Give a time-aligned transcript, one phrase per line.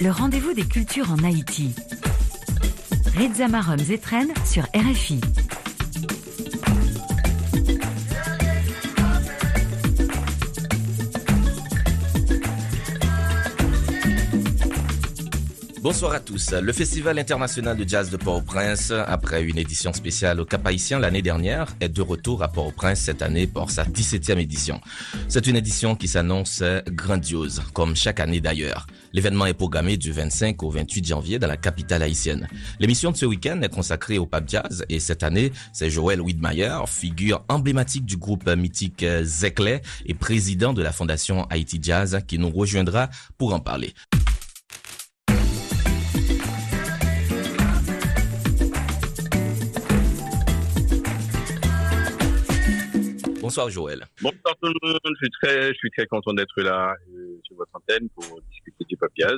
[0.00, 1.74] Le rendez-vous des cultures en Haïti.
[3.16, 5.20] Reza Marom Zetren sur RFI.
[15.82, 16.52] Bonsoir à tous.
[16.52, 21.74] Le Festival international de jazz de Port-au-Prince, après une édition spéciale au Cap-Haïtien l'année dernière,
[21.80, 24.80] est de retour à Port-au-Prince cette année pour sa 17e édition.
[25.26, 28.86] C'est une édition qui s'annonce grandiose, comme chaque année d'ailleurs.
[29.12, 32.46] L'événement est programmé du 25 au 28 janvier dans la capitale haïtienne.
[32.78, 36.78] L'émission de ce week-end est consacrée au pop jazz et cette année, c'est Joël Widmeyer,
[36.86, 42.50] figure emblématique du groupe mythique Zekle et président de la fondation Haïti Jazz qui nous
[42.50, 43.94] rejoindra pour en parler.
[53.42, 54.06] Bonsoir Joël.
[54.22, 57.56] Bonsoir tout le monde, je suis très, je suis très content d'être là euh, sur
[57.56, 59.36] votre antenne pour discuter du pop jazz.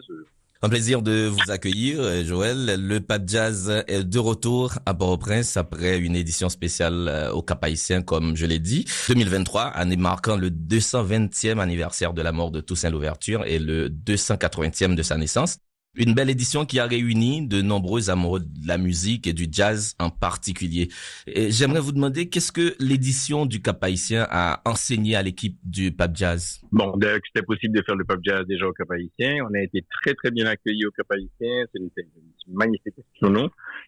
[0.61, 2.87] Un plaisir de vous accueillir, euh, Joël.
[2.87, 7.65] Le Pop Jazz est de retour à Port-au-Prince après une édition spéciale euh, au Cap
[7.65, 8.85] Haïtien, comme je l'ai dit.
[9.09, 14.95] 2023, année marquant le 220e anniversaire de la mort de Toussaint Louverture et le 280e
[14.95, 15.59] de sa naissance.
[15.97, 19.95] Une belle édition qui a réuni de nombreux amoureux de la musique et du jazz
[19.99, 20.89] en particulier.
[21.27, 26.11] J'aimerais vous demander qu'est-ce que l'édition du Cap Haïtien a enseigné à l'équipe du Pop
[26.15, 26.61] Jazz?
[26.73, 26.93] Bon,
[27.27, 29.47] c'était possible de faire le Pop Jazz déjà au Cap Haïtien.
[29.49, 31.65] On a été très très bien accueillis au Cap Haïtien.
[31.75, 31.91] Une,
[32.49, 32.95] magnifique.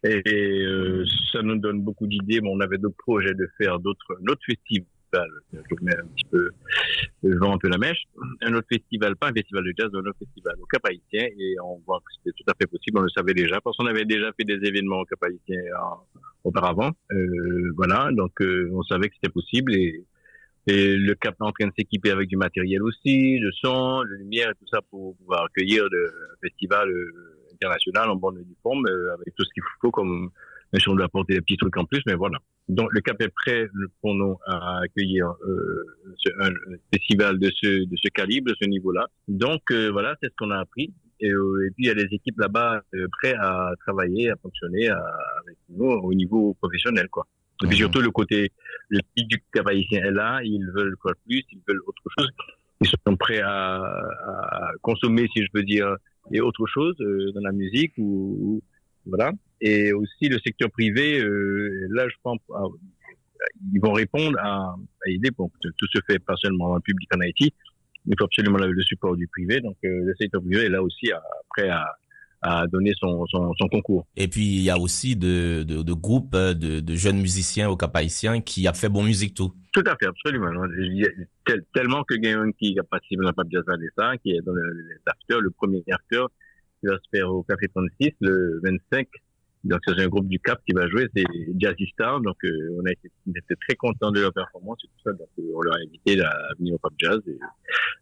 [0.04, 0.22] Et,
[0.64, 2.41] euh, ça nous donne beaucoup d'idées.
[2.41, 6.50] Bon, on avait d'autres projets de faire d'autres d'autres festivals je mets un petit peu,
[7.22, 8.02] je vends un peu la mèche.
[8.42, 11.56] Un autre festival, pas un festival de jazz, un autre festival au Cap Haïtien, et
[11.64, 14.04] on voit que c'était tout à fait possible, on le savait déjà, parce qu'on avait
[14.04, 15.60] déjà fait des événements au Cap Haïtien
[16.44, 16.90] auparavant.
[17.12, 20.04] Euh, voilà, donc euh, on savait que c'était possible, et,
[20.68, 24.50] le Cap est en train de s'équiper avec du matériel aussi, le son, la lumière
[24.50, 28.84] et tout ça pour pouvoir accueillir le festival euh, international en bonne et due forme,
[28.88, 30.30] euh, avec tout ce qu'il faut comme
[30.72, 32.39] mais si on doit apporter des petits trucs en plus, mais voilà.
[32.69, 33.69] Donc le Cap est prêt
[34.00, 35.84] pour nous à accueillir euh,
[36.41, 36.50] un
[36.93, 39.06] festival de ce de ce calibre, de ce niveau-là.
[39.28, 40.93] Donc euh, voilà, c'est ce qu'on a appris.
[41.21, 44.37] Et, euh, et, puis il y a des équipes là-bas euh, prêtes à travailler, à
[44.37, 47.26] fonctionner avec nous au niveau professionnel, quoi.
[47.62, 47.82] Et puis mhm.
[47.82, 48.53] surtout le côté
[48.88, 52.28] le pic du Cap haïtien est là, ils veulent quoi plus, ils veulent autre chose.
[52.82, 55.97] Ils sont prêts à, à consommer, si je veux dire,
[56.31, 58.60] et autre chose dans la musique ou
[59.06, 59.32] voilà.
[59.61, 62.65] Et aussi le secteur privé, euh, là, je pense, ah,
[63.72, 65.31] ils vont répondre à, à aider.
[65.31, 67.53] Bon, tout se fait pas seulement en public en Haïti,
[68.06, 69.61] il faut absolument le support du privé.
[69.61, 71.11] Donc, euh, le secteur privé est là aussi
[71.50, 71.97] prêt à,
[72.43, 74.06] à donner son, son, son, concours.
[74.17, 77.69] Et puis il y a aussi de, de, de groupes euh, de, de, jeunes musiciens
[77.69, 79.53] au Cap Haïtien qui a fait bon musique tout.
[79.73, 80.50] Tout à fait, absolument.
[81.75, 83.65] tellement que quelqu'un qui a participé dans le Pape Jazz
[84.23, 86.31] qui est dans les afters, le premier acteur
[86.81, 89.09] qui va se faire au Café 36 le 25
[89.66, 91.25] donc c'est un groupe du Cap qui va jouer, c'est
[91.59, 92.21] Jazzy Star.
[92.21, 93.10] Donc euh, on a été,
[93.66, 95.12] très contents de leur performance et tout ça.
[95.12, 97.38] Donc euh, on leur a invité à venir au Pop Jazz et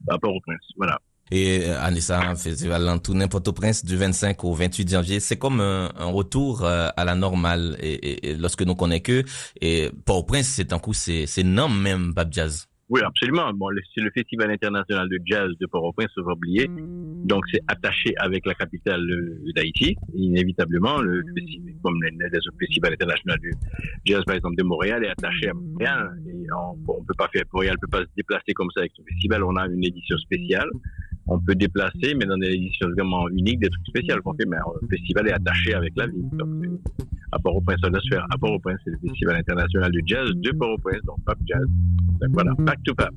[0.08, 0.62] à Port-au-Prince.
[0.76, 1.00] Voilà.
[1.30, 5.38] Et euh, Anissa, festival en tout n'importe au Prince du 25 au 28 janvier, c'est
[5.38, 7.76] comme un, retour à la normale.
[7.80, 9.22] Et, lorsque nous connaissons que,
[9.60, 12.66] et Port-au-Prince, c'est un coup, c'est non même Pop Jazz.
[12.90, 13.50] Oui, absolument.
[13.54, 16.68] Bon, c'est le Festival international de jazz de Port-au-Prince, faut oublier.
[16.68, 19.02] Donc, c'est attaché avec la capitale
[19.54, 21.00] d'Haïti, inévitablement.
[21.00, 23.50] Le festival, comme les, autres festivals internationaux de
[24.04, 26.18] jazz, par exemple, de Montréal, est attaché à Montréal.
[26.28, 29.02] Et on, on peut pas faire, Montréal peut pas se déplacer comme ça avec ce
[29.02, 29.44] festival.
[29.44, 30.68] On a une édition spéciale
[31.26, 34.46] on peut déplacer, mais dans des éditions vraiment uniques, des trucs spéciaux qu'on fait.
[34.46, 36.28] Mais le festival est attaché avec la ville.
[36.32, 36.48] Donc,
[37.32, 40.50] à Port-au-Prince, on doit se faire à Port-au-Prince, c'est le festival international de jazz de
[40.52, 41.66] Port-au-Prince, donc Pop Jazz.
[42.20, 42.64] Donc voilà, mm-hmm.
[42.64, 43.12] back to back.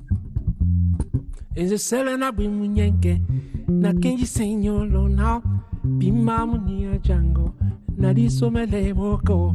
[1.58, 3.22] ezeselena bwi munyenge
[3.68, 5.42] nakenji senyolo nao
[5.84, 7.54] bimamu niya jango
[7.98, 9.54] nalisomele boko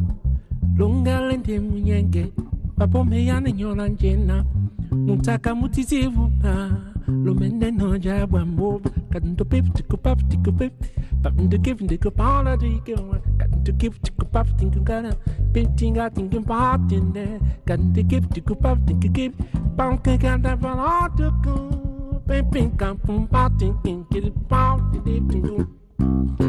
[0.77, 2.33] longale ndie munyenge
[2.77, 4.45] vapomeyane nyola njena
[4.91, 6.71] mutaka mutizivupa
[7.07, 10.73] lomeneno jabwambo kadintopeptikopaptikopep
[11.23, 12.81] Gotten to give the take of the
[13.37, 15.17] Gotten to give to go up, think you gotta.
[15.53, 17.39] Painting out, think about in there.
[17.65, 19.33] Gotten to give to go up, think you give.
[19.77, 22.21] Bound to get that for to go.
[22.27, 25.67] Painting come from parting, think get it bound to live to go.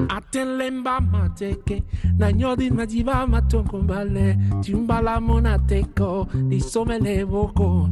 [0.09, 1.83] atelemba mateke
[2.19, 7.89] na nyodi madiba matongo mbale timbala monateko lisomele boko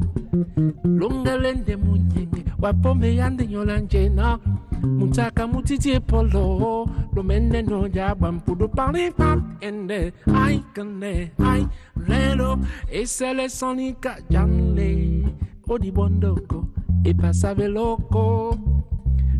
[0.84, 3.80] lungelende munyenge Wapo me yandi nyola
[4.14, 4.38] na
[4.82, 11.66] mutaka mutiti polo lomene no ya pali paripa ende ai kane ai
[12.08, 15.24] lelo esele sonika janle
[15.68, 16.68] odibondoko
[17.04, 18.56] epasave loko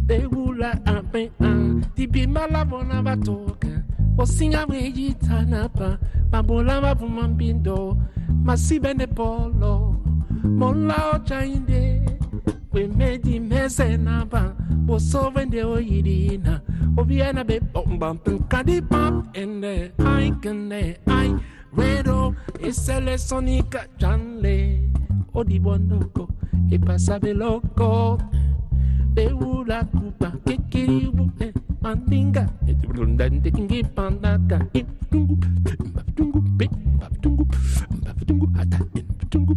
[0.07, 3.85] degula ape a tibimba labona batoka
[4.19, 5.99] osinga mwejitanapa
[6.33, 7.97] mabola mabumambindo
[8.45, 9.95] masibene polo
[10.45, 12.12] mola ochainde
[12.73, 14.55] we made him mesenaba
[14.87, 16.61] was so when they were yidina
[16.97, 21.39] obiana be bum bump and caddy bump and i can i
[21.75, 22.37] redo.
[22.61, 24.89] Is a lesonica janle.
[25.35, 26.29] Odibondoko
[26.71, 28.21] e pasabeloko
[29.15, 35.37] beula kupa kekiribu e mandinga e brundante kingi pandaka e tungu
[36.15, 36.69] tungu pe
[37.21, 37.47] tungu
[38.27, 38.79] tungu ata
[39.31, 39.57] tungu.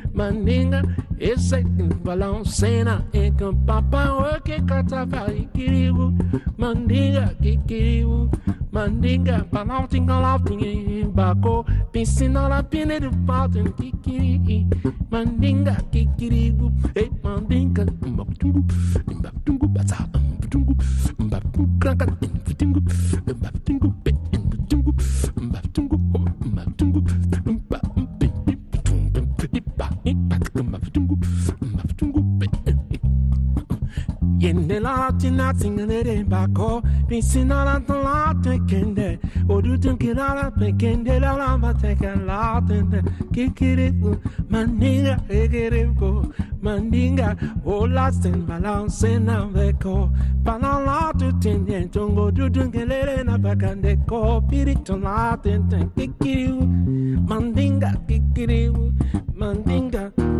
[0.21, 0.83] maninga
[1.19, 1.63] esse
[2.03, 3.03] balão cena
[3.39, 6.13] com papa o que catava kiribu
[6.59, 7.35] maninga
[7.67, 8.29] kiribu
[8.71, 14.67] maninga balantinga la pinga bako piscina la pine do que kikiri
[15.09, 18.63] maninga kikiribu e maninga mbatungu
[19.17, 20.07] mbatungu bata
[20.37, 20.75] mbatungu
[21.19, 22.81] mbatungu kranka mbatungu
[23.37, 23.93] mbatungu
[24.45, 24.93] mbatungu
[35.21, 42.15] La tina tingere bako Pisina la la tekende Odu tunkira la pekende la la mateka
[42.25, 43.93] la tende Kikiri
[44.49, 46.25] maninga ekiri go
[46.63, 50.09] Mandinga ola sen balance na veko
[50.43, 56.47] Pana la tu tinye tongo du tunkele na bakande ko Pirito la tente kikiri
[57.27, 58.71] Mandinga kikiri
[59.35, 60.30] Mandinga Dibembala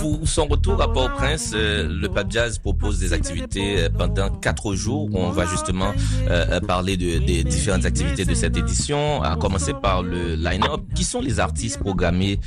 [0.00, 4.74] Pour son retour à Port-au-Prince, euh, le Pape Jazz propose des activités euh, pendant quatre
[4.74, 5.08] jours.
[5.10, 5.92] où On va justement
[6.28, 10.80] euh, parler de, des différentes activités de cette édition, à commencer par le line-up.
[10.94, 12.38] Qui sont les artistes programmés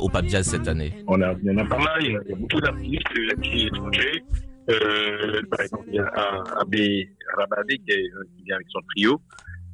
[0.00, 1.04] au Pape Jazz cette année?
[1.06, 4.24] on a, Il y en a pas mal, il y a beaucoup d'artistes qui étrangers.
[4.70, 9.20] Euh, par exemple, il y a Abbé Rabadé qui, est, qui vient avec son trio.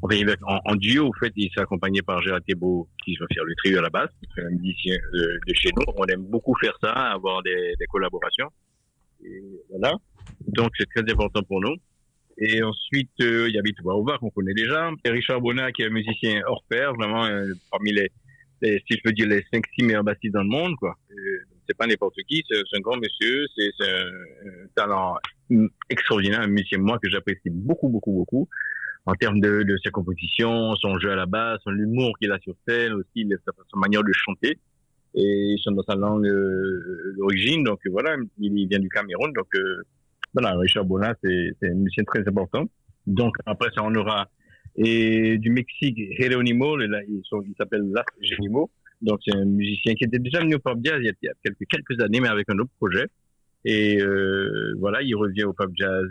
[0.04, 3.24] On aller en, en, duo, en fait, il s'est accompagné par Gérard Thébault, qui va
[3.32, 5.82] faire le trio à la basse, un musicien de, chez nous.
[5.96, 8.50] On aime beaucoup faire ça, avoir des, des collaborations.
[9.24, 9.94] Et voilà.
[10.46, 11.76] Donc, c'est très important pour nous.
[12.36, 14.90] Et ensuite, euh, il y a Bitouba Ova, qu'on connaît déjà.
[15.06, 18.10] Et Richard Bonnat, qui est un musicien hors pair, vraiment, euh, parmi les,
[18.60, 20.98] si je peux dire, les 5-6 meilleurs bassistes dans le monde, quoi.
[21.66, 25.16] C'est pas n'importe qui, c'est un grand monsieur, c'est un, un talent
[25.88, 28.50] extraordinaire, un musicien, moi, que j'apprécie beaucoup, beaucoup, beaucoup
[29.06, 32.38] en termes de, de ses compositions, son jeu à la basse, son humour qu'il a
[32.38, 34.58] sur scène, aussi sa, sa manière de chanter.
[35.14, 39.46] Et il chante dans sa langue euh, d'origine, donc voilà, il vient du Cameroun, donc
[39.54, 39.82] euh,
[40.32, 42.64] voilà, Richard Bona, c'est un musicien très important.
[43.06, 44.28] Donc après ça, on aura
[44.76, 48.70] et du Mexique, Jeronimo, là, il, il s'appelle Las Genimo,
[49.02, 51.26] donc c'est un musicien qui était déjà venu au Pop Jazz il y a, il
[51.26, 53.06] y a quelques, quelques années, mais avec un autre projet.
[53.64, 56.06] Et euh, voilà, il revient au Pop Jazz.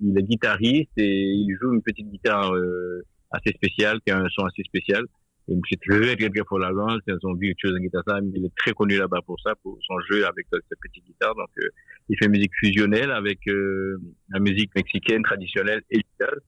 [0.00, 4.18] Euh, il est guitariste et il joue une petite guitare euh, assez spéciale, qui a
[4.18, 5.04] un son assez spécial.
[5.48, 8.20] Et c'est très très très fort la langue, c'est son virtuose en guitare.
[8.34, 11.34] Il est très connu là-bas pour ça, pour son jeu avec cette petite guitare.
[11.34, 11.68] Donc, euh,
[12.10, 16.38] il fait musique fusionnelle avec euh, la musique mexicaine traditionnelle et jazz.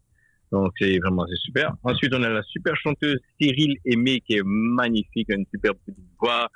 [0.53, 1.75] Donc, c'est vraiment c'est super.
[1.83, 6.49] Ensuite, on a la super chanteuse Cyril Aimé qui est magnifique, une super petite voix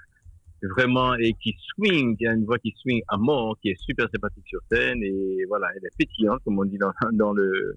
[0.69, 4.09] vraiment et qui swing, qui a une voix qui swing à mort, qui est super
[4.13, 7.77] sympathique sur scène et voilà, elle est pétillante comme on dit dans, dans le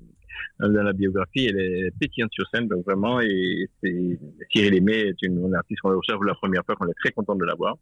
[0.59, 4.19] dans la biographie, elle est pétillante sur scène donc vraiment et c'est
[4.51, 7.11] Cyril Aimé est une, une artiste qu'on observe pour la première fois qu'on est très
[7.11, 7.75] content de la voir.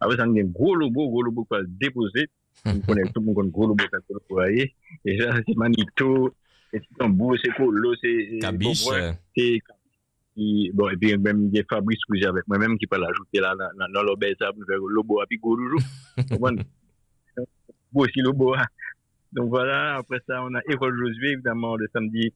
[0.00, 2.28] Après ça on a un gros lobo, gros lobo qu'on a déposé,
[2.64, 4.74] on connaît tout le monde gros lobo ça peut voyez.
[5.04, 6.34] Et là c'est Manito,
[6.72, 8.86] c'est Tambou, c'est Colo, c'est Cabiche,
[9.36, 9.60] c'est
[10.34, 12.98] qui, bon, et puis même il y a Fabrice que j'ai avec moi-même qui peut
[12.98, 15.78] l'ajouter là dans, dans l'obèse pour faire le à puis gourou.
[17.92, 18.54] Beau aussi le beau.
[19.32, 22.32] Donc voilà, après ça, on a Hérole Josué, évidemment, le samedi.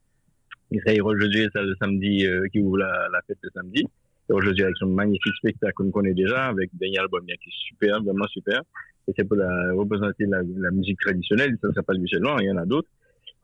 [0.70, 3.84] Il sera Hérole Josué, ça le samedi, euh, qui ouvre la, la fête le samedi.
[4.28, 8.02] Hérole Josué avec son magnifique spectacle qu'on connaît déjà, avec Daniel Albomia qui est super,
[8.02, 8.60] vraiment super.
[9.08, 12.46] Et c'est pour la, représenter la, la musique traditionnelle, ça ne s'appelle pas seulement, il
[12.46, 12.88] y en a d'autres.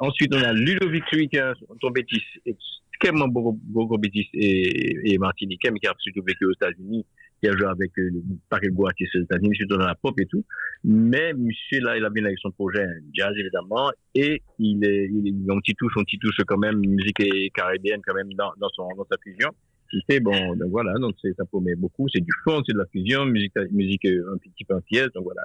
[0.01, 3.99] Ensuite, on a Ludovic Louis qui a son trompettiste extrêmement beau, beau, beau
[4.35, 7.07] et, et martiniquais, mais qui a surtout vécu aux États-Unis
[7.41, 8.11] qui a joué avec euh,
[8.49, 10.45] paquet de artistes aux États-Unis, surtout dans la pop et tout.
[10.85, 15.29] Mais monsieur là, il a bien avec son projet jazz évidemment et il est, il
[15.29, 17.23] est un petit touche, un petit touche quand même musique
[17.55, 19.51] caribéenne quand même dans, dans son dans sa fusion.
[20.09, 22.09] C'est bon, donc voilà, donc ça promet beaucoup.
[22.13, 25.25] C'est du fond, c'est de la fusion, musique musique euh, un petit peu antillaise, donc
[25.25, 25.43] voilà,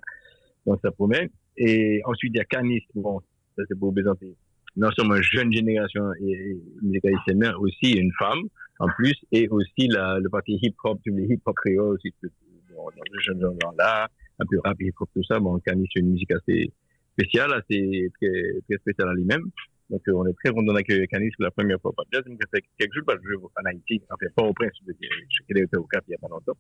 [0.68, 1.32] donc ça promet.
[1.58, 3.22] Et ensuite il y a Canis, bon,
[3.56, 4.36] ça c'est pour présenter
[4.78, 6.58] non seulement une jeune génération et,
[7.04, 8.42] haïtienne, mais aussi une femme
[8.80, 13.40] en plus, et aussi la, le parti hip-hop, le hip-hop créole aussi, dans ce jeune
[13.40, 15.40] genre-là, un peu rap, hip-hop, tout ça.
[15.40, 16.72] Bon, Canis, c'est une musique assez
[17.14, 18.32] spéciale, assez très,
[18.68, 19.44] très spéciale à lui-même.
[19.90, 21.94] Donc, euh, on est très content d'accueillir Canis pour la première fois.
[22.12, 24.94] Jazz, il fait quelques jours, parce que je en Haïti, enfin, pas au prince, je
[25.30, 26.58] suis au Cap il y a pas longtemps.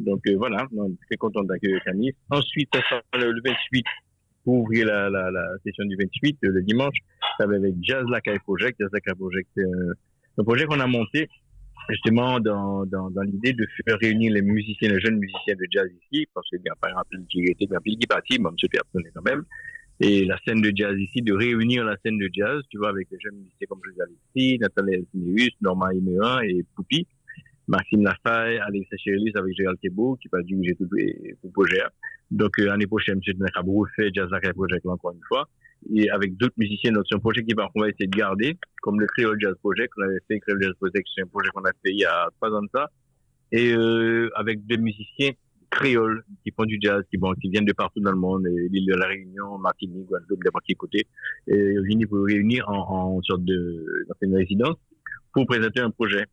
[0.00, 2.14] Donc, euh, voilà, on est très content d'accueillir Canis.
[2.30, 3.84] Ensuite, ça sera le 28
[4.44, 6.96] pour ouvrir la, la, la session du 28, le dimanche,
[7.38, 8.78] avec Jazz Lacaille Project.
[8.78, 9.64] Jazz Lacaille Project, c'est
[10.38, 11.28] un, projet qu'on a monté
[11.88, 15.88] justement dans, dans, dans l'idée de faire réunir les musiciens, les jeunes musiciens de jazz
[16.10, 19.02] ici, parce qu'il y a par exemple qui était un qui parti, même ce personne
[19.14, 19.44] quand même,
[20.00, 23.08] et la scène de jazz ici, de réunir la scène de jazz, tu vois, avec
[23.10, 27.06] les jeunes musiciens comme José ici, Nathalie Elsineus, Norma Imeran et Poupi,
[27.66, 31.80] Maxime Lafaye, Alex Chérelis avec Gérald Thibault, qui va diriger tout le projet.
[32.30, 33.34] Donc, euh, l'année prochaine, M.
[33.38, 35.48] Nakabou fait Jazz Lacaille Project encore une fois
[35.92, 36.92] et avec d'autres musiciens.
[36.92, 39.54] Donc, c'est un projet qui va, on va essayer de garder, comme le Creole Jazz
[39.60, 39.92] Project.
[39.98, 42.28] On avait fait Creole Jazz Project, c'est un projet qu'on a fait il y a
[42.36, 42.90] trois ans de ça.
[43.52, 45.32] Et euh, avec des musiciens
[45.70, 47.18] créoles qui font du jazz, qui,
[47.50, 51.06] viennent de partout dans le monde, l'île de la Réunion, Martinique, Guadeloupe, n'importe quel côté,
[51.48, 54.76] et venus pour réunir en, en sorte de, dans une résidence
[55.32, 56.26] pour présenter un projet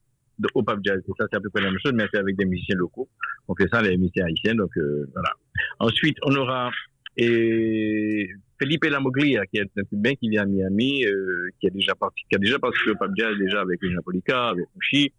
[0.54, 1.02] au pop jazz.
[1.08, 3.08] Et ça, c'est à peu près la même chose, mais c'est avec des musiciens locaux.
[3.48, 5.32] On fait ça, les musiciens haïtiens, donc euh, voilà.
[5.80, 6.72] Ensuite, on aura
[7.18, 8.30] et
[8.60, 12.24] Felipe Lamoglia, qui est un cubain qui vient à Miami, euh, qui a déjà parti,
[12.30, 15.12] qui a déjà participé au Pap Jazz, déjà avec Napolica, avec Mushi,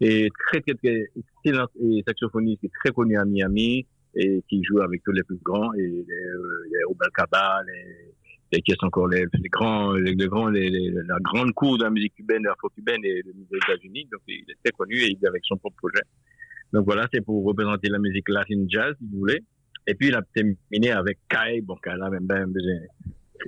[0.00, 1.06] et très, très, très
[1.44, 5.22] excellent et saxophoniste, qui est très connu à Miami, et qui joue avec tous les
[5.22, 7.10] plus grands, et les, les Obal
[7.66, 8.14] les,
[8.52, 11.90] les, qui sont encore les, les grands, les, grands, les, la grande cour de la
[11.90, 14.08] musique cubaine, afro-cubaine et des États-Unis.
[14.12, 16.02] Donc, il est très connu et il est avec son propre projet.
[16.72, 19.40] Donc voilà, c'est pour représenter la musique latine jazz, si vous voulez.
[19.86, 21.60] Et puis, il a terminé avec Kai.
[21.62, 22.78] Bon, Kai, là, même, même besoin,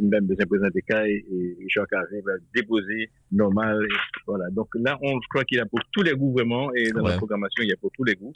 [0.01, 3.85] même besoin de présenter Kai et Richard Carré va déposer normal.
[3.85, 3.95] Et
[4.27, 4.51] voilà.
[4.51, 6.73] Donc là, on, je crois qu'il a pour tous les goûts vraiment.
[6.75, 7.11] Et dans Ouais.
[7.11, 8.33] la programmation, il y a pour tous les goûts.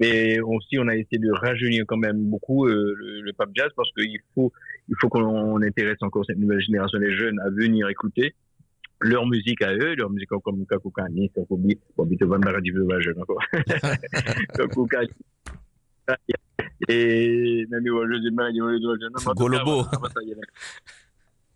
[0.00, 3.70] Mais aussi, on a essayé de rajeunir quand même beaucoup euh, le, le pop jazz
[3.76, 4.52] parce qu'il faut,
[4.88, 8.34] il faut qu'on intéresse encore cette nouvelle génération des jeunes à venir écouter
[9.00, 13.20] leur musique à eux, leur musique comme Kakou Kani, Kakou Bi, bon, Beethoven, Beethoven, jeune
[13.20, 13.42] encore.
[14.54, 15.08] Kakou Kani.
[16.88, 19.84] Et, dis, mais, je dis, non, Golobo.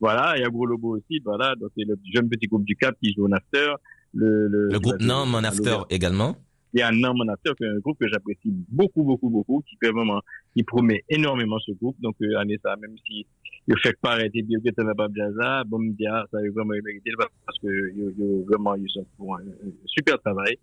[0.00, 2.76] Voilà, il y a Gros Lobo aussi, voilà, donc c'est le jeune petit groupe du
[2.76, 3.72] Cap qui joue en after.
[4.14, 6.36] Le, le, Le groupe Non, mon after également.
[6.74, 9.30] Il y a un nom mon after, qui est un groupe que j'apprécie beaucoup, beaucoup,
[9.30, 10.20] beaucoup, qui fait vraiment,
[10.54, 11.96] qui promet énormément ce groupe.
[12.00, 13.26] Donc, euh, même si
[13.66, 16.38] il fait pas arrêter de dire que tu n'as pas bien ça, bon, me ça
[16.38, 19.42] a vraiment mérité parce que, ils- ils- vraiment, ils sont pour un,
[19.86, 20.58] super travail.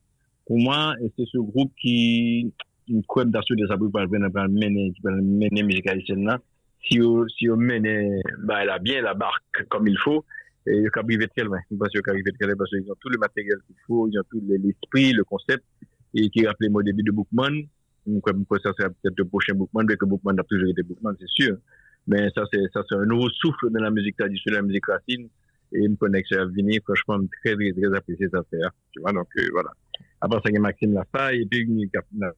[0.46, 2.52] Pour moi, et c'est ce groupe qui,
[2.88, 6.40] une couette d'assaut de sa pour venir mener, qui va mener musique haïtienne là.
[6.88, 10.24] Si on, si on mène, bah, elle a bien la barque comme il faut.
[10.68, 11.60] Et il faut arriver très loin.
[11.80, 14.18] Parce qu'il faut arriver très loin parce qu'ils ont tout le matériel qu'il faut, ils
[14.20, 15.64] ont tout l'esprit, le concept
[16.16, 17.64] et qui rappelait moi au début de Bookman.
[18.24, 21.28] Comme ça c'est peut-être le prochain Bookman, bien que Bookman a toujours été Bookman, c'est
[21.28, 21.58] sûr.
[22.08, 25.28] Mais ça c'est ça c'est un nouveau souffle dans la musique traditionnelle, la musique racine
[25.74, 26.82] et une connexion à venir.
[26.84, 28.72] Franchement, très très très apprécié cette affaire.
[28.92, 29.72] Tu vois donc euh, voilà.
[30.22, 32.30] Après ça il y a Maxime Lafaille et puis il y a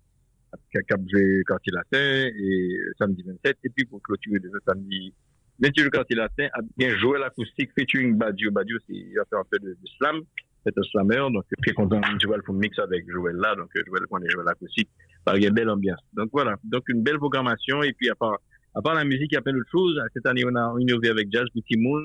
[0.84, 1.02] Cap
[1.46, 5.14] Quartier Latin et euh, samedi 27 et puis pour clôturer le samedi
[5.60, 8.52] 28 le Quartier Latin a bien joué l'acoustique featuring Badio.
[8.52, 10.22] Badio c'est il a un peu de slam
[10.68, 13.82] c'est un slammer, donc très content de Joël pour mix avec Joël là, donc euh,
[13.88, 14.90] Joël connaît Joël acoustique,
[15.26, 16.00] par une belle ambiance.
[16.14, 18.38] Donc voilà, donc une belle programmation et puis à part,
[18.76, 20.00] à part la musique, il y a plein d'autres choses.
[20.14, 22.02] Cette année, on a innové avec Jazz Petit Moon.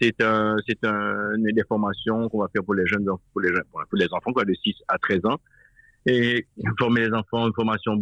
[0.00, 3.50] C'est un, c'est un, une des formations qu'on va faire pour les jeunes, pour les
[3.72, 5.38] pour les enfants, quoi, de 6 à 13 ans.
[6.06, 6.46] Et
[6.78, 7.98] former les enfants, une formation,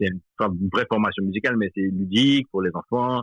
[0.00, 3.22] c'est une, une vraie formation musicale, mais c'est ludique pour les enfants,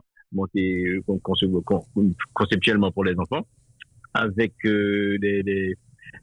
[1.65, 3.45] con- conceptuellement pour les enfants
[4.13, 5.75] avec euh, des, des,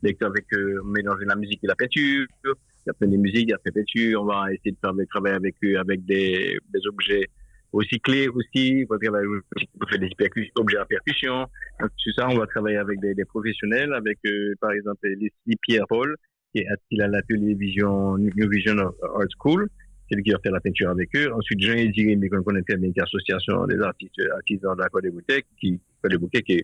[0.03, 2.27] des avec euh, mélanger la musique et la peinture.
[2.45, 4.23] Il y a plein de musiques, il y a de peinture.
[4.23, 7.29] On va essayer de faire des travailler avec eux avec des, des objets
[7.73, 8.87] recyclés aussi.
[8.89, 11.47] On va faire des objets à percussion.
[11.81, 15.87] Tout ça, on va travailler avec des, des professionnels, avec euh, par exemple Leslie Pierre
[15.89, 16.17] Paul,
[16.55, 19.69] qui est a l'atelier Vision New Vision Art School.
[20.09, 21.33] C'est lui qui va faire la peinture avec eux.
[21.33, 24.83] Ensuite, Jean Ediré, mais qu'on connaît très bien, qui est l'association des artistes, artisans de
[24.83, 26.63] la Côte des Bouteilles, qui, Côte des Bouteilles, qui,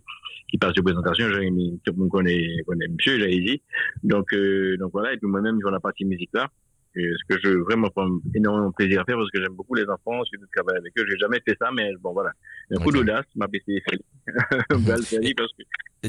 [0.48, 1.28] qui passe de présentation.
[1.28, 3.62] Jérémy, tout le monde connaît, connaît monsieur, j'ai dit.
[4.04, 5.12] Donc, euh, donc voilà.
[5.12, 6.48] Et puis moi-même, je la partie musique là.
[6.94, 9.74] Et ce que je vraiment prends énormément de plaisir à faire parce que j'aime beaucoup
[9.74, 11.06] les enfants, je de travailler avec eux.
[11.08, 12.32] J'ai jamais fait ça, mais bon voilà.
[12.70, 13.82] Un coup d'audace, m'a baissé
[14.68, 15.62] parce que.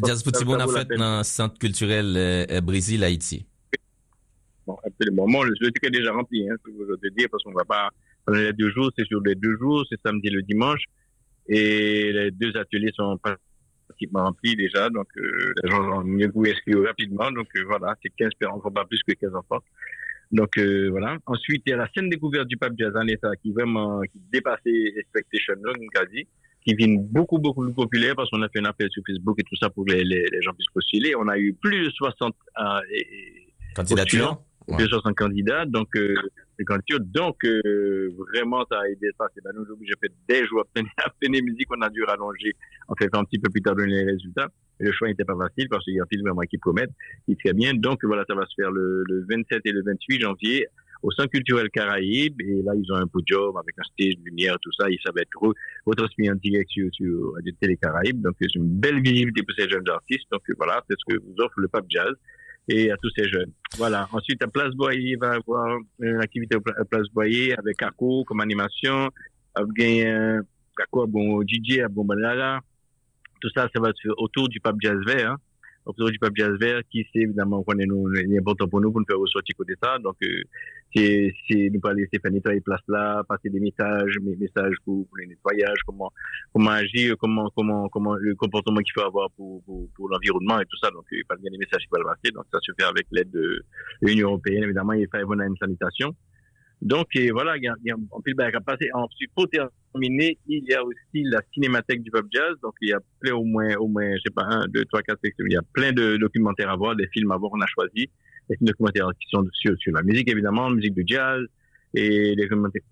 [0.06, 3.46] Jazz Petit Bon a fait dans le centre culturel euh, Brésil, Haïti.
[4.66, 5.28] Bon, absolument.
[5.28, 7.90] Bon, le ticket est déjà rempli, hein, je veux te dire, parce qu'on va pas,
[8.26, 10.84] pendant les deux jours, c'est sur les deux jours, c'est samedi et le dimanche.
[11.48, 13.20] Et les deux ateliers sont
[13.88, 16.46] pratiquement remplis déjà, donc euh, les gens ont mieux goût
[16.86, 17.30] rapidement.
[17.32, 19.62] Donc euh, voilà, c'est 15 enfants, pas plus que 15 enfants.
[20.32, 21.18] Donc euh, voilà.
[21.26, 24.20] Ensuite, il y a la scène découverte du pape jazz en état qui vraiment qui
[24.32, 25.54] dépassait expectation,
[26.12, 26.28] dit,
[26.66, 29.44] qui vient beaucoup beaucoup plus populaire parce qu'on a fait un appel sur Facebook et
[29.44, 31.16] tout ça pour que les, les, gens puissent postuler.
[31.16, 32.64] On a eu plus de 60 euh,
[33.76, 34.42] candidatures.
[34.68, 34.78] Ouais.
[34.78, 36.16] 260 candidats, donc euh,
[37.00, 39.26] Donc euh, vraiment, ça a aidé ça.
[39.34, 42.54] C'est ben, nous j'ai fait des jours à peine musique, on a dû rallonger.
[42.88, 44.48] On fait un petit peu plus tard donner les résultats.
[44.80, 46.88] le choix n'était pas facile parce qu'il y a un film vraiment qui promet,
[47.26, 47.74] qui très bien.
[47.74, 50.68] Donc voilà, ça va se faire le, le 27 et le 28 janvier
[51.04, 52.40] au Centre culturel Caraïbe.
[52.42, 54.90] Et là, ils ont un podium avec un stage, lumière, tout ça.
[54.90, 55.54] Et ça va être
[55.86, 58.22] retransmis en direct sur, sur Télé Caraïbe.
[58.22, 60.26] Donc c'est une belle visibilité pour ces jeunes artistes.
[60.32, 62.14] Donc voilà, c'est ce que vous offre le Pape Jazz
[62.68, 63.52] et à tous ces jeunes.
[63.78, 64.08] Voilà.
[64.12, 68.24] Ensuite, à Place Boyer, il va y avoir une activité à Place Boyer avec Ako
[68.26, 69.10] comme animation,
[69.56, 70.42] avec euh,
[70.80, 72.08] Ako, bon, DJ, bon.
[73.42, 75.32] Tout ça, ça va se faire autour du Pape Jazz Vert.
[75.32, 75.38] Hein
[75.86, 76.82] du jazz vert.
[76.90, 79.98] Qui c'est évidemment qu'on est important pour nous pour nous faire ressortir côté ça.
[80.00, 80.44] Donc euh,
[80.96, 85.18] c'est c'est nous parler c'est faire nettoyer place là passer des messages messages pour, pour,
[85.18, 86.12] le nettoyage comment
[86.54, 90.66] comment agir comment comment comment le comportement qu'il faut avoir pour pour, pour l'environnement et
[90.66, 90.90] tout ça.
[90.92, 93.32] Donc il pas bien des messages qui veulent passer donc ça se fait avec l'aide
[93.32, 93.64] de
[94.02, 96.16] l'Union européenne évidemment il faut une sanitation
[96.84, 98.90] donc voilà, il y a, il y a un peu de à passer.
[98.94, 102.56] Ensuite, pour terminer, il y a aussi la cinémathèque du pop jazz.
[102.62, 105.02] Donc il y a plein au moins, au moins, je sais pas, un, deux, trois,
[105.02, 105.20] quatre.
[105.24, 107.52] Il y a plein de documentaires à voir, des films à voir.
[107.54, 108.10] On a choisi
[108.50, 111.42] des documentaires qui sont sur, sur la musique évidemment, musique de jazz
[111.94, 112.50] et des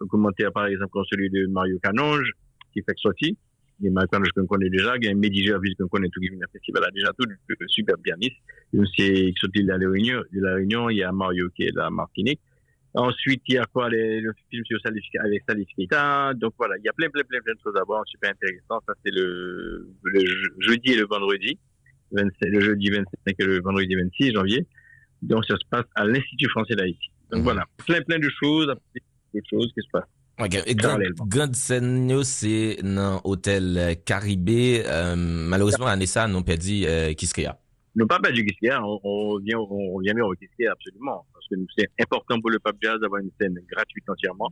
[0.09, 2.31] commentaires, par exemple comme celui de Mario Canonge
[2.73, 3.37] qui fait sorti.
[3.83, 6.29] Et Mario Canonge qu'on connaît déjà, il y a Mehdi Gervais qu'on connaît tout qui
[6.29, 7.27] vient festival là déjà tout,
[7.67, 8.37] super pianiste.
[8.95, 11.77] C'est sorti de la Réunion, de la Réunion, il y a Mario qui est de
[11.77, 12.39] la Martinique.
[12.93, 16.33] Ensuite, il y a quoi les, le film sur Salif, avec Salif Keita.
[16.33, 18.83] Donc voilà, il y a plein, plein, plein, plein de choses à voir, super intéressant.
[18.85, 20.21] Ça, c'est le, le
[20.59, 21.57] jeudi et le vendredi.
[22.11, 23.05] 27, le jeudi 25
[23.39, 24.67] et le vendredi 26 janvier.
[25.21, 27.11] Donc ça se passe à l'Institut français d'Haïti.
[27.31, 27.43] Donc mhm.
[27.45, 28.73] voilà, plein, plein de choses,
[29.33, 30.09] des choses qui se passent.
[30.39, 30.75] Okay.
[30.75, 34.83] Grand, scène, c'est dans l'hôtel Caribé.
[34.85, 37.59] Euh, malheureusement, Anessa, nous perdu euh, Kiskeya.
[37.95, 41.25] Nous pas perdu Kiskeya, on, on revient, on revient au Kiskeya, absolument
[41.77, 44.51] c'est important pour le Pape Jazz d'avoir une scène gratuite entièrement.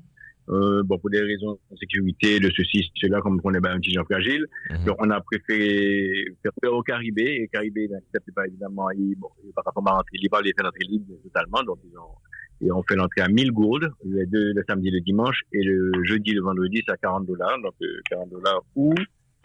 [0.50, 3.92] Euh, bon, pour des raisons de sécurité, de ceci, cela, comme on est un petit
[3.94, 4.46] gens fragile.
[4.72, 4.86] Mhm.
[4.86, 9.64] Donc, on a préféré faire au Caribé, et Caribé n'accepte pas évidemment, il, bon, par
[9.66, 12.16] rapport à l'entrée libre, il fait l'entrée libre totalement, donc ils ont,
[12.62, 15.64] et on fait l'entrée à 1000 gourdes, les deux, le samedi et le dimanche, et
[15.64, 17.74] le jeudi et le vendredi, c'est à 40 dollars, donc
[18.10, 18.94] 40 euh, dollars ou,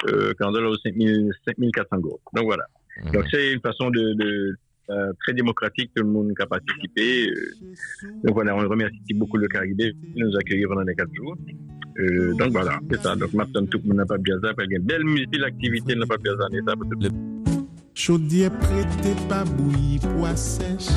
[0.08, 2.20] euh, 40 dollars ou 5400 gourdes.
[2.34, 2.64] Donc voilà.
[3.04, 3.12] Mhm.
[3.12, 4.56] Donc c'est une façon de, de,
[4.90, 7.30] euh, très démocratique, tout le monde a participé.
[7.30, 7.54] Euh,
[8.22, 11.36] donc voilà, on remercie beaucoup le Caribé qui nous a accueillis pendant les quatre jours.
[11.98, 13.16] Euh, donc voilà, c'est ça.
[13.16, 15.04] Donc maintenant, tout le monde n'a pas bien ça, parce qu'il y a une belle
[15.04, 17.08] musique, l'activité n'a pas bien ça, ça pour le
[17.94, 20.90] Chaudier prêté, pas bouilli, pois sèche.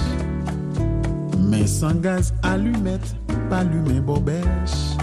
[1.50, 3.16] Mais sans gaz, allumette,
[3.50, 4.98] pas allumé, bobèche.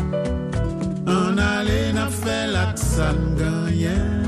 [1.07, 4.25] On allait n'a fait la salle gagnant.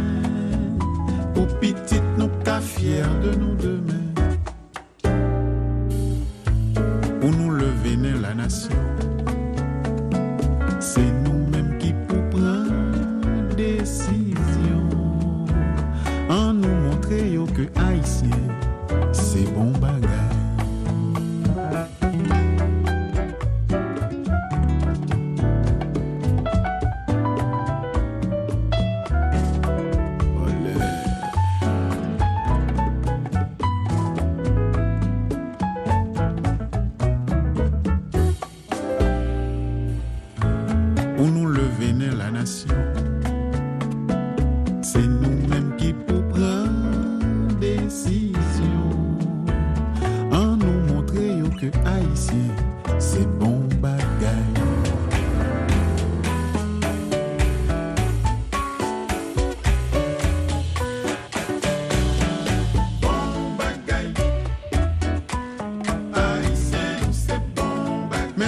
[1.37, 4.06] Au petit, nous qu'à fiers de nous demain.
[7.95, 9.16] La nation.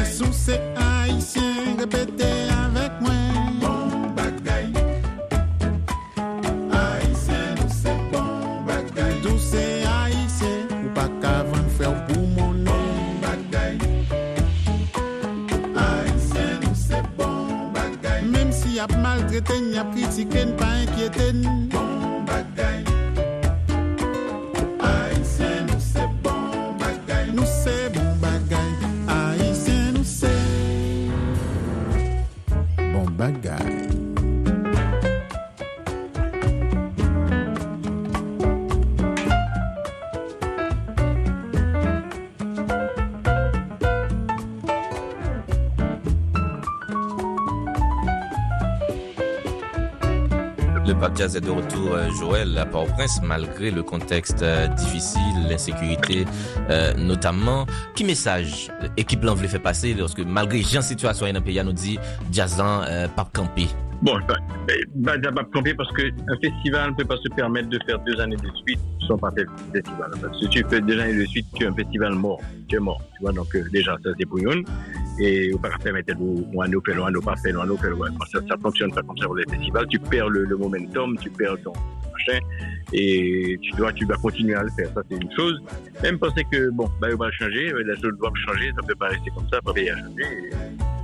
[0.09, 1.77] sous c'est haïtien,
[2.65, 3.13] avec moi.
[3.61, 4.73] Bon bagaille.
[7.69, 8.65] C'est bon
[9.39, 9.69] c'est
[10.85, 11.09] ou pas.
[11.45, 11.63] Bon
[16.75, 17.73] c'est bon.
[18.31, 21.33] Même si y a maltraité, y a critiqué, pas inquiété.
[21.33, 21.88] Bon
[51.19, 56.25] Jazz est de retour, euh, Joël, à Port-au-Prince, malgré le contexte euh, difficile, l'insécurité
[56.71, 57.67] euh, notamment.
[57.97, 61.73] Qui message équipe là voulait faire passer lorsque malgré Jean situation dans le pays, nous
[61.73, 61.99] dit
[62.31, 63.67] Jazzan, euh, Pape Campé?
[64.01, 64.37] Bon, bah,
[64.95, 68.21] bah, bah, pas camper parce qu'un festival ne peut pas se permettre de faire deux
[68.21, 68.79] années de suite
[69.09, 70.11] sans pas faire le festival.
[70.41, 72.41] Si tu fais deux années de suite, tu es un festival mort.
[72.69, 73.03] Tu es mort.
[73.17, 74.65] Tu vois, donc déjà, ça c'est pour une.
[75.21, 77.77] Et on peut pas de loin, nous, loin, nous, pas faire loin, nous.
[77.77, 81.19] Quand ça, ça fonctionne pas comme ça pour les festivals, tu perds le, le momentum,
[81.19, 82.39] tu perds ton machin,
[82.93, 84.93] et tu dois, tu dois continuer à le faire.
[84.95, 85.61] Ça, c'est une chose.
[86.03, 89.09] Même penser que, bon, bah, on va changer, les choses doivent changer, ça peut pas
[89.09, 90.51] rester comme ça, ça peut y changer.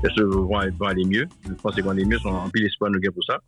[0.05, 1.27] Les choses vont, aller mieux.
[1.49, 3.41] Je pense vont aller mieux, sont en pile espoir, nous, pour ça.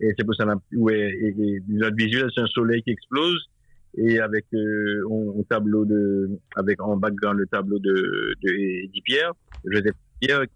[0.00, 3.48] Et c'est pour ça, ouais, et, notre visuel, c'est un soleil qui explose
[3.96, 5.02] et avec euh,
[5.38, 8.50] un, tableau de avec en background le tableau de, de
[8.84, 9.32] Eddie Pierre,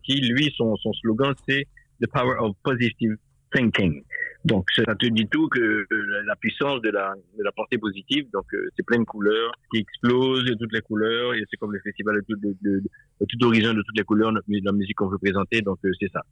[0.02, 1.66] qui lui son son slogan c'est
[2.00, 3.16] the power of positive
[3.52, 4.02] thinking.
[4.44, 5.86] Donc ça te dit tout que
[6.26, 8.28] la puissance de la de la pensée positive.
[8.32, 11.72] Donc euh, c'est plein de couleurs qui explosent de toutes les couleurs et c'est comme
[11.72, 14.96] le festival de, de, de, de, tout horizon de toutes les couleurs notre, la musique
[14.96, 15.60] qu'on veut présenter.
[15.60, 16.22] Donc euh, c'est ça.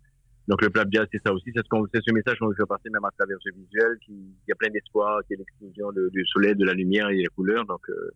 [0.49, 1.51] Donc le plat jazz, c'est ça aussi.
[1.55, 3.97] C'est ce, qu'on, c'est ce message qu'on veut faire passer même à travers ce visuel.
[4.05, 4.13] Qui,
[4.49, 7.65] y a plein d'espoir, qui est l'explosion du soleil, de la lumière et des couleurs.
[7.67, 8.11] Donc, euh,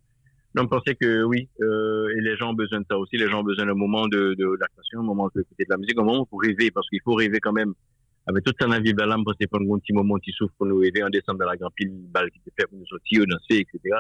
[0.54, 3.16] donc pensez que oui, euh, et les gens ont besoin de ça aussi.
[3.16, 4.58] Les gens ont besoin d'un moment de, de
[4.96, 7.52] un moment d'écouter de la musique, un moment pour rêver, parce qu'il faut rêver quand
[7.52, 7.74] même.
[8.26, 10.78] Avec toute sa vie belle pour c'est pas un petit moment qui souffre pour nous
[10.78, 13.66] rêver en descendant dans la grande pile balle qui te fait pour nous sortir, danser,
[13.66, 13.96] etc.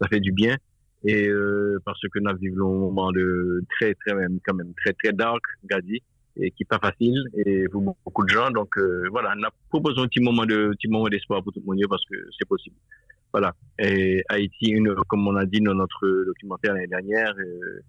[0.00, 0.56] Ça fait du bien.
[1.04, 4.92] Et euh, parce que nous vivons un moment de très, très même, quand même, très,
[4.92, 6.02] très dark, Gadi
[6.38, 8.50] et qui est pas facile et pour beaucoup de gens.
[8.50, 11.60] Donc euh, voilà, on a proposé un petit moment de petit moment d'espoir pour tout
[11.60, 12.76] le monde parce que c'est possible.
[13.32, 13.54] Voilà.
[13.78, 17.80] Et Haïti, une, comme on a dit dans notre documentaire l'année dernière, euh,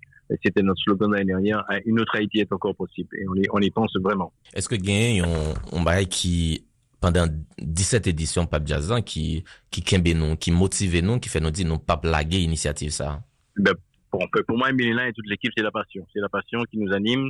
[0.43, 3.60] c'était notre slogan l'année dernière, une autre Haïti est encore possible et on y, on
[3.60, 4.34] y pense vraiment.
[4.54, 6.65] Est-ce que gagne on, on bail qui
[7.00, 7.28] pendant
[7.60, 11.67] 17 éditions Pape Jazzan qui qui kembe nous, qui motive nous, qui fait nous dire
[11.67, 13.21] nous pas blaguer initiative ça?
[13.56, 13.73] Ben,
[14.12, 16.06] pour, pour moi, Mélina et toute l'équipe, c'est la passion.
[16.13, 17.30] C'est la passion qui nous anime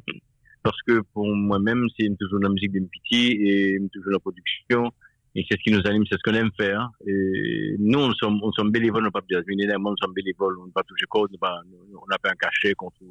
[0.63, 4.91] parce que pour moi-même, c'est toujours la musique de petit et toujours la production.
[5.37, 6.89] Et c'est ce qui nous anime, c'est ce qu'on aime faire.
[7.05, 9.43] Et nous, on sommes, on sommes bénévoles, on pas jazz.
[9.47, 12.89] Évidemment, nous sommes bénévoles, on ne pas toucher code, on n'a pas un cachet qu'on
[12.89, 13.05] qu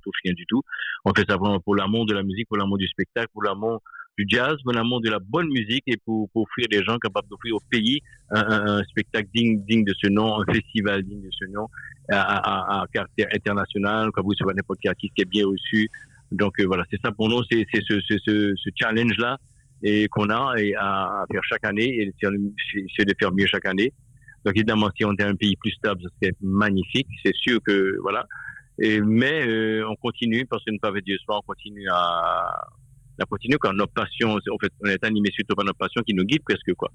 [0.00, 0.62] touche rien du tout.
[1.04, 3.82] On fait ça vraiment pour l'amour de la musique, pour l'amour du spectacle, pour l'amour
[4.16, 7.26] du jazz, pour l'amour de la bonne musique et pour, pour offrir des gens capables
[7.28, 11.22] d'offrir au pays un, un, un, spectacle digne, digne de ce nom, un festival digne
[11.22, 11.66] de ce nom,
[12.08, 15.88] à, à, à caractère international, comme vous savez, n'importe quel artiste qui est bien reçu,
[16.30, 19.38] donc euh, voilà, c'est ça pour nous, c'est ce, ce, ce, ce challenge-là
[19.82, 23.92] et qu'on a et à, faire chaque année et c'est de faire mieux chaque année.
[24.44, 27.08] Donc évidemment, si on était un pays plus stable, ce serait magnifique.
[27.24, 28.26] C'est sûr que voilà.
[28.80, 32.68] Et, mais euh, on continue parce que nous pas Dieu soir, on continue à,
[33.20, 36.14] à continuer quand notre passion, en fait, on est animé surtout par notre passion qui
[36.14, 36.90] nous guide presque quoi.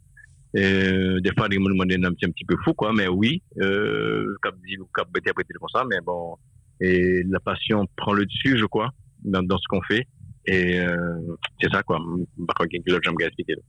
[0.56, 4.56] Euh, des fois, les gens me un petit peu fou quoi, mais oui, euh, cap
[4.66, 6.38] dit ou cap interprété comme ça, mais bon,
[6.80, 8.92] et la passion prend le dessus, je crois
[9.24, 10.06] dans ce qu'on fait.
[10.46, 10.96] Et euh,
[11.62, 12.00] c'est ça, quoi.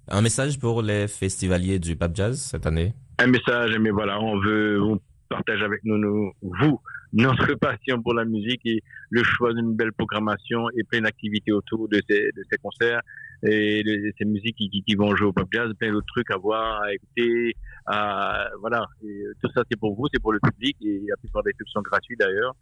[0.09, 2.95] Un message pour les festivaliers du Pape Jazz cette année?
[3.19, 6.81] Un message, mais voilà, on veut on partage avec nous, nous, vous,
[7.13, 11.89] notre passion pour la musique et le choix d'une belle programmation et plein d'activités autour
[11.89, 13.01] de ces, de ces concerts
[13.45, 16.37] et de, ces musiques qui, qui, vont jouer au Pape Jazz, plein d'autres trucs à
[16.37, 17.55] voir, à écouter,
[17.87, 18.87] à, voilà.
[19.05, 21.69] Et tout ça, c'est pour vous, c'est pour le public et la plupart des trucs
[21.69, 22.55] sont gratuits d'ailleurs.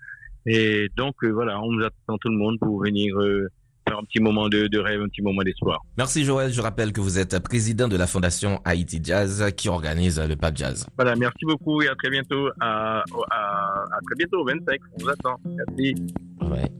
[0.44, 3.48] Et donc euh, voilà, on nous attend tout le monde pour venir euh,
[3.90, 5.80] un petit moment de, de rêve, un petit moment d'espoir.
[5.98, 10.20] Merci Joël, je rappelle que vous êtes président de la fondation Haïti Jazz qui organise
[10.20, 10.86] le Pape Jazz.
[10.96, 12.48] Voilà, merci beaucoup et à très bientôt.
[12.60, 15.36] À, à, à très bientôt, 25, on vous attend.
[15.44, 15.94] Merci.
[16.42, 16.70] Ouais.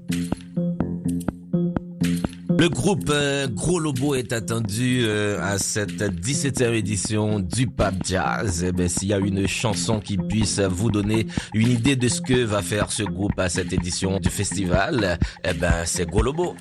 [2.58, 8.64] Le groupe euh, Gros Lobo est attendu euh, à cette 17e édition du Pape Jazz.
[8.68, 12.20] Eh ben, s'il y a une chanson qui puisse vous donner une idée de ce
[12.20, 16.54] que va faire ce groupe à cette édition du festival, eh ben, c'est Gros Lobo.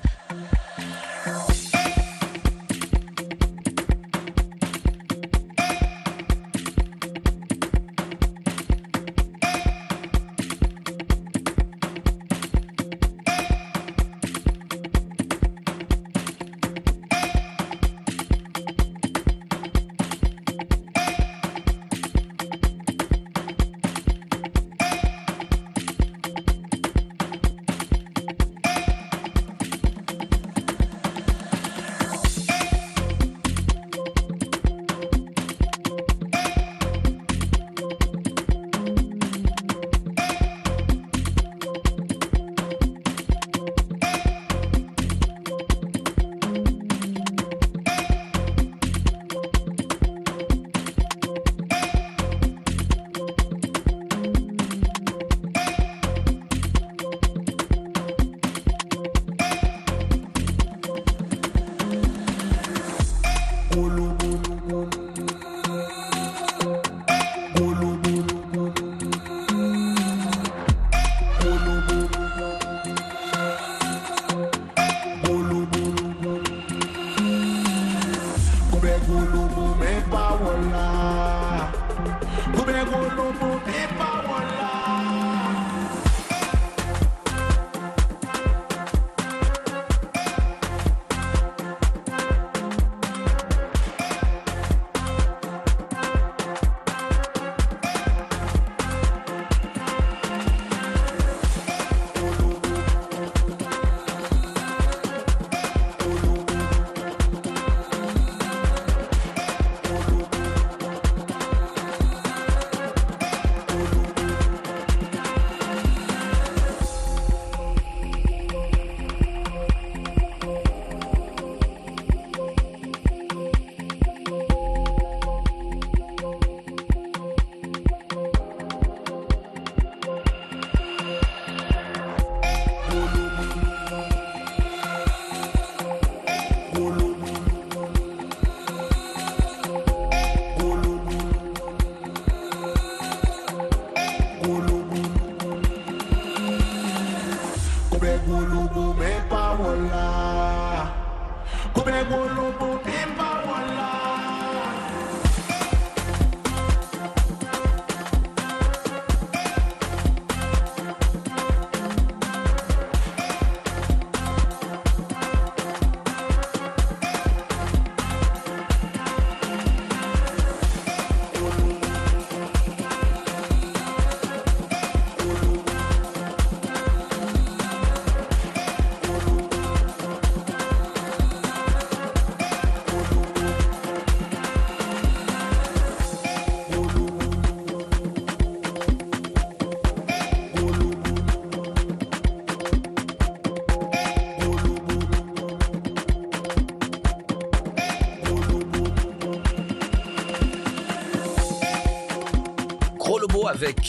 [151.74, 152.91] Come on,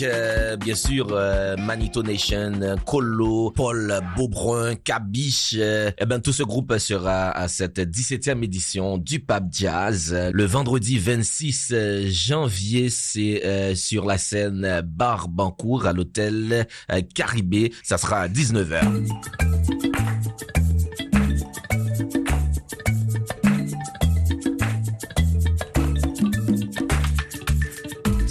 [0.00, 2.52] euh, bien sûr euh, Manito Nation,
[2.86, 5.54] Colo, Paul Beaubrun, Cabiche.
[5.58, 10.44] Euh, eh ben tout ce groupe sera à cette 17e édition du Pub Jazz le
[10.44, 11.74] vendredi 26
[12.06, 12.88] janvier.
[12.88, 16.66] C'est sur la scène Barbancourt à l'hôtel
[17.14, 17.72] Caribé.
[17.82, 18.80] Ça sera à 19h.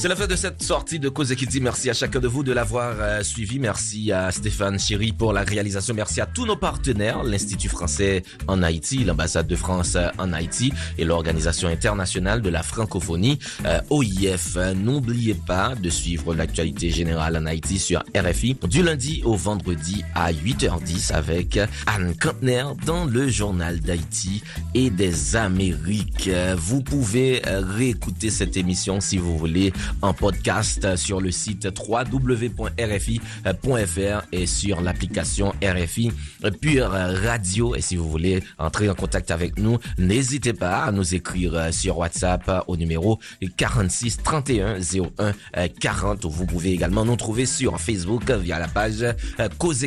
[0.01, 1.61] C'est la fin de cette sortie de Cause Equity.
[1.61, 3.59] Merci à chacun de vous de l'avoir euh, suivi.
[3.59, 5.93] Merci à Stéphane Chéry pour la réalisation.
[5.93, 11.05] Merci à tous nos partenaires, l'Institut français en Haïti, l'ambassade de France en Haïti et
[11.05, 13.37] l'Organisation internationale de la francophonie,
[13.67, 14.57] euh, OIF.
[14.75, 20.33] N'oubliez pas de suivre l'actualité générale en Haïti sur RFI du lundi au vendredi à
[20.33, 24.41] 8h10 avec Anne Kantner dans le journal d'Haïti
[24.73, 26.31] et des Amériques.
[26.57, 32.77] Vous pouvez euh, réécouter cette émission si vous voulez en podcast sur le site www.rfi.fr
[34.31, 36.11] et sur l'application RFI
[36.61, 37.75] Pure Radio.
[37.75, 41.97] Et si vous voulez entrer en contact avec nous, n'hésitez pas à nous écrire sur
[41.97, 43.19] WhatsApp au numéro
[43.57, 46.25] 46 31 01 40.
[46.25, 49.05] Vous pouvez également nous trouver sur Facebook via la page
[49.57, 49.85] Cause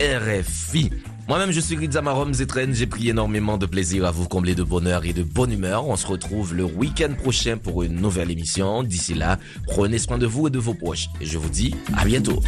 [0.00, 0.90] RFI.
[1.28, 2.74] Moi-même, je suis Rizamarom Zetren.
[2.74, 5.86] J'ai pris énormément de plaisir à vous combler de bonheur et de bonne humeur.
[5.86, 8.82] On se retrouve le week-end prochain pour une nouvelle émission.
[8.82, 11.08] D'ici là, prenez soin de vous et de vos proches.
[11.20, 12.40] Et je vous dis à bientôt.